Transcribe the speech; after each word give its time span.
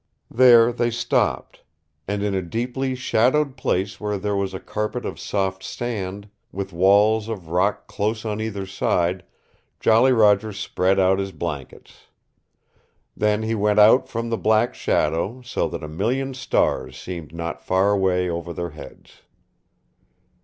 There 0.31 0.73
they 0.73 0.89
stopped, 0.89 1.61
and 2.07 2.23
in 2.23 2.33
a 2.33 2.41
deeply 2.41 2.95
shadowed 2.95 3.55
place 3.55 4.01
where 4.01 4.17
there 4.17 4.35
was 4.35 4.51
a 4.51 4.59
carpet 4.59 5.05
of 5.05 5.19
soft 5.19 5.61
sand, 5.63 6.27
with 6.51 6.73
walls 6.73 7.29
of 7.29 7.49
rock 7.49 7.85
close 7.85 8.25
on 8.25 8.41
either 8.41 8.65
side, 8.65 9.23
Jolly 9.79 10.11
Roger 10.11 10.53
spread 10.53 10.99
out 10.99 11.19
his 11.19 11.31
blankets. 11.31 12.07
Then 13.15 13.43
he 13.43 13.53
went 13.53 13.77
out 13.77 14.09
from 14.09 14.31
the 14.31 14.39
black 14.39 14.73
shadow, 14.73 15.43
so 15.43 15.67
that 15.67 15.83
a 15.83 15.87
million 15.87 16.33
stars 16.33 16.97
seemed 16.99 17.31
not 17.31 17.63
far 17.63 17.91
away 17.91 18.27
over 18.27 18.53
their 18.53 18.71
heads. 18.71 19.21